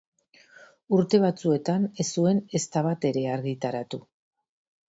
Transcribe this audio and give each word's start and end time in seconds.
Urte 0.97 1.19
batzuetan 1.25 1.85
ez 2.05 2.07
zuen 2.21 2.41
ezta 2.61 2.85
bat 2.89 3.09
ere 3.11 3.27
argitaratu. 3.37 4.01